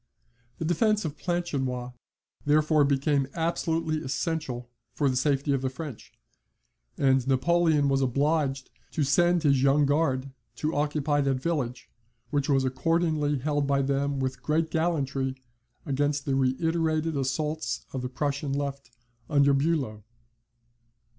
The 0.57 0.65
defence 0.65 1.05
of 1.05 1.15
Planchenoit 1.15 1.93
therefore 2.43 2.83
became 2.83 3.27
absolutely 3.35 4.03
essential 4.03 4.67
for 4.95 5.07
the 5.07 5.15
safety 5.15 5.53
of 5.53 5.61
the 5.61 5.69
French, 5.69 6.11
and 6.97 7.27
Napoleon 7.27 7.87
was 7.87 8.01
obliged 8.01 8.71
to 8.93 9.03
send 9.03 9.43
his 9.43 9.61
Young 9.61 9.85
Guard 9.85 10.31
to 10.55 10.75
occupy 10.75 11.21
that 11.21 11.35
village, 11.35 11.91
which 12.31 12.49
was 12.49 12.65
accordingly 12.65 13.37
held 13.37 13.67
by 13.67 13.83
them 13.83 14.17
with 14.19 14.41
great 14.41 14.71
gallantry 14.71 15.35
against 15.85 16.25
the 16.25 16.33
reiterated 16.33 17.15
assaults 17.15 17.85
of 17.93 18.01
the 18.01 18.09
Prussian 18.09 18.53
left, 18.53 18.89
under 19.29 19.53
Bulow. 19.53 20.03